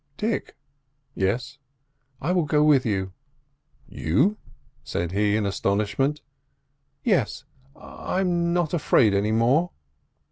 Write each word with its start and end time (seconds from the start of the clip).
"Dick!" 0.17 0.55
"Yes?" 1.13 1.59
"I 2.19 2.31
will 2.31 2.45
go 2.45 2.63
with 2.63 2.87
you." 2.87 3.13
"You!" 3.87 4.35
said 4.83 5.11
he 5.11 5.35
in 5.35 5.45
astonishment. 5.45 6.21
"Yes, 7.03 7.43
I'm—not 7.75 8.73
afraid 8.73 9.13
any 9.13 9.31
more." 9.31 9.69